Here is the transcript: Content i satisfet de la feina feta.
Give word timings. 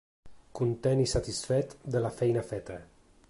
Content 0.59 1.03
i 1.03 1.05
satisfet 1.11 1.77
de 1.97 2.03
la 2.07 2.13
feina 2.23 2.45
feta. 2.53 2.79